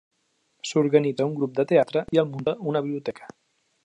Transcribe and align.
S'organitza 0.69 1.27
un 1.31 1.35
grup 1.41 1.53
de 1.59 1.65
teatre 1.73 2.03
i 2.17 2.21
el 2.25 2.31
munta 2.31 2.57
una 2.73 2.83
biblioteca. 2.87 3.29